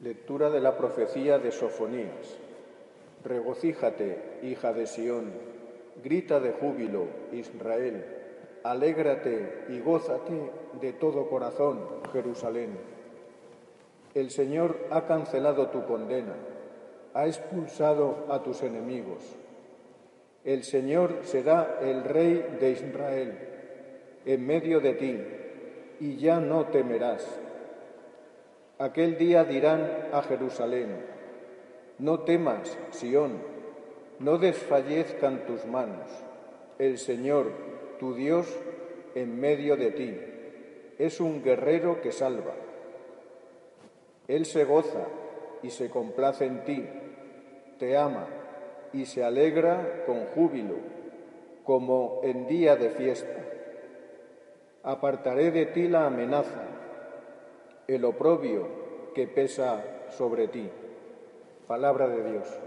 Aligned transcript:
Lectura 0.00 0.50
de 0.50 0.60
la 0.60 0.76
profecía 0.76 1.38
de 1.38 1.50
Sofonías. 1.50 2.36
Regocíjate, 3.24 4.40
hija 4.42 4.74
de 4.74 4.86
Sión, 4.86 5.32
grita 6.04 6.38
de 6.38 6.52
júbilo, 6.52 7.06
Israel, 7.32 8.04
alégrate 8.62 9.64
y 9.70 9.80
gózate 9.80 10.50
de 10.82 10.92
todo 10.92 11.30
corazón, 11.30 11.80
Jerusalén. 12.12 12.76
El 14.14 14.30
Señor 14.30 14.76
ha 14.90 15.06
cancelado 15.06 15.68
tu 15.68 15.86
condena, 15.86 16.34
ha 17.14 17.26
expulsado 17.26 18.26
a 18.28 18.42
tus 18.42 18.62
enemigos. 18.62 19.22
El 20.44 20.64
Señor 20.64 21.20
será 21.22 21.78
el 21.80 22.04
Rey 22.04 22.58
de 22.60 22.70
Israel 22.70 23.38
en 24.26 24.46
medio 24.46 24.80
de 24.80 24.92
ti, 24.92 25.24
y 26.00 26.16
ya 26.18 26.38
no 26.38 26.66
temerás 26.66 27.40
Aquel 28.78 29.16
día 29.16 29.42
dirán 29.44 29.90
a 30.12 30.20
Jerusalén, 30.20 31.02
no 31.98 32.20
temas, 32.20 32.76
Sión, 32.90 33.38
no 34.18 34.36
desfallezcan 34.36 35.46
tus 35.46 35.64
manos. 35.64 36.10
El 36.78 36.98
Señor, 36.98 37.52
tu 37.98 38.12
Dios, 38.12 38.46
en 39.14 39.40
medio 39.40 39.78
de 39.78 39.92
ti, 39.92 40.20
es 40.98 41.20
un 41.20 41.42
guerrero 41.42 42.02
que 42.02 42.12
salva. 42.12 42.52
Él 44.28 44.44
se 44.44 44.64
goza 44.64 45.06
y 45.62 45.70
se 45.70 45.88
complace 45.88 46.44
en 46.44 46.64
ti, 46.64 46.86
te 47.78 47.96
ama 47.96 48.26
y 48.92 49.06
se 49.06 49.24
alegra 49.24 50.04
con 50.04 50.26
júbilo, 50.34 50.74
como 51.64 52.20
en 52.24 52.46
día 52.46 52.76
de 52.76 52.90
fiesta. 52.90 53.42
Apartaré 54.82 55.50
de 55.50 55.64
ti 55.64 55.88
la 55.88 56.06
amenaza 56.06 56.75
el 57.88 58.04
oprobio 58.04 58.66
que 59.14 59.26
pesa 59.26 59.84
sobre 60.10 60.48
ti. 60.48 60.68
Palabra 61.66 62.08
de 62.08 62.30
Dios. 62.32 62.66